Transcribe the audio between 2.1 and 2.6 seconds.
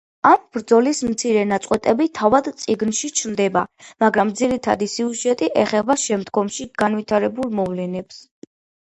თავად